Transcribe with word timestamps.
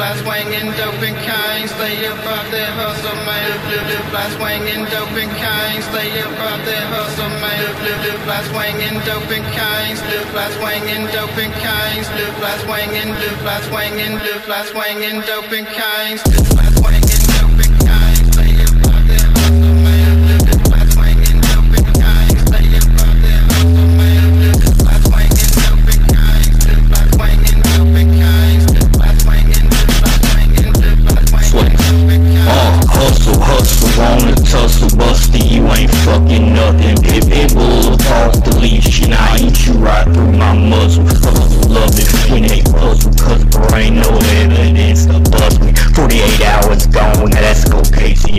fly 0.00 0.16
swinging, 0.16 0.72
dope 0.80 1.02
and 1.04 1.16
kind. 1.28 1.68
Stay 1.68 2.08
off 2.08 2.24
that 2.24 2.72
hustle, 2.72 3.20
man. 3.28 3.52
Live, 3.68 3.84
live, 3.84 4.06
fly 4.08 4.26
swinging, 4.32 4.88
dope 4.88 5.12
kind. 5.36 5.84
Stay 5.84 6.24
off 6.24 6.40
that 6.40 6.84
hustle, 6.88 7.28
man. 7.44 7.60
Live, 7.84 8.00
live, 8.00 8.20
fly 8.24 8.40
swinging, 8.48 8.96
dope 9.04 9.28
and 9.28 9.44
kind. 9.52 10.00
Live, 10.08 10.28
fly 10.32 10.48
swinging, 10.56 11.04
dope 11.12 11.36
and 11.36 11.52
kind. 11.60 12.00
Live, 12.16 12.34
fly 12.40 12.56
swinging, 12.64 13.12
live, 13.12 13.38
fly 13.44 13.60
swinging, 13.68 14.14
live, 14.24 14.42
fly 14.48 14.64
swinging, 14.72 15.20
dope 15.28 15.52
and 15.52 15.68
kind. 15.68 16.16
Live, 16.32 16.48
fly 16.48 16.68
swinging, 16.80 17.19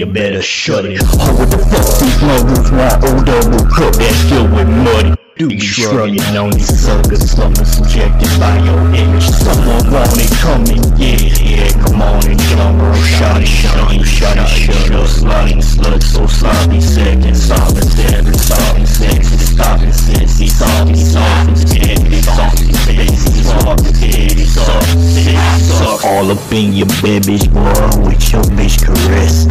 you 0.02 0.08
better 0.08 0.42
shut 0.42 0.84
it. 0.84 1.00
Oh, 1.04 1.38
what 1.38 1.52
the 1.52 1.62
fuck 1.62 1.86
these 2.02 2.18
mothers 2.26 2.72
want? 2.74 3.06
Oh, 3.06 3.22
double 3.22 3.62
cup, 3.70 3.94
that's 4.02 4.18
filled 4.26 4.50
with 4.50 4.68
muddy. 4.68 5.14
Do 5.38 5.48
you 5.50 5.62
shrugging 5.62 6.22
on 6.38 6.50
these 6.52 6.74
suckers, 6.74 7.30
someone 7.30 7.66
subjected 7.66 8.30
by 8.42 8.58
your 8.66 8.82
image. 8.98 9.30
Someone 9.30 9.86
want 9.94 10.18
it 10.18 10.34
coming, 10.42 10.82
yeah, 10.98 11.22
yeah, 11.38 11.70
come 11.86 12.02
on 12.02 12.26
and 12.26 12.40
jump, 12.50 12.78
bro. 12.78 12.94
Shot 12.98 13.42
it, 13.42 13.46
shot 13.46 13.94
it, 13.94 14.06
shot 14.06 14.38
it, 14.38 14.50
shut 14.50 14.92
up, 14.92 15.06
slutty, 15.06 15.62
slut, 15.62 16.02
so 16.02 16.26
sloppy, 16.26 16.82
second, 16.82 17.38
sobbing, 17.38 17.90
seven, 17.90 18.34
sobbing, 18.34 18.86
sexy, 18.86 19.38
stopping, 19.38 19.94
sexy, 19.94 20.48
sobbing, 20.48 20.96
sobbing, 20.96 21.56
steady, 21.56 22.22
sobbing, 22.22 22.74
sexy, 22.74 23.44
sobbing, 23.44 23.94
steady, 23.94 24.46
sobbing, 24.46 25.02
steady, 25.14 25.62
suck 25.62 26.06
all 26.06 26.30
up 26.30 26.52
in 26.52 26.74
your 26.74 26.90
baby's 27.02 27.48
boy 27.48 27.74
with 28.06 28.22
your 28.34 28.46
bitch 28.58 28.78
caress. 28.86 29.46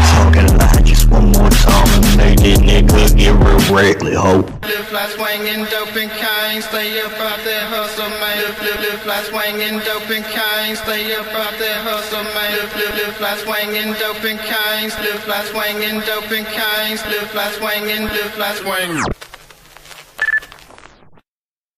Reckless, 3.80 4.16
hope. 4.16 4.46
Live 4.62 4.86
fly 4.92 5.06
swinging, 5.16 5.64
dope 5.72 5.96
and 5.96 6.10
kind. 6.10 6.62
Stay 6.62 7.00
up 7.00 7.12
off 7.12 7.40
that 7.44 7.64
hustle, 7.72 8.12
man. 8.20 8.36
Live, 8.38 8.60
live, 8.62 8.80
live 8.80 9.00
fly 9.00 9.22
swinging, 9.24 9.78
dope 9.80 10.10
and 10.10 10.24
kind. 10.24 10.76
Stay 10.76 11.14
up 11.16 11.26
off 11.32 11.56
that 11.58 11.78
hustle, 11.86 12.24
man. 12.36 12.50
Live, 12.56 13.20
live, 13.20 13.38
swinging, 13.44 13.92
dope 13.96 14.24
and 14.24 14.40
kind. 14.40 14.92
Live 15.04 15.22
fly 15.24 15.44
swinging, 15.50 16.00
dope 16.04 16.30
and 16.30 16.46
kind. 16.46 17.00
Live 17.08 17.30
fly 17.30 17.48
swinging, 17.56 18.04
live 18.04 18.32
fly 18.36 18.54
swinging. 18.60 19.29